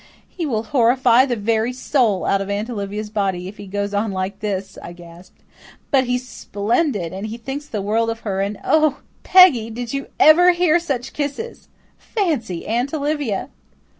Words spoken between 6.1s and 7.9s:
splendid and he thinks the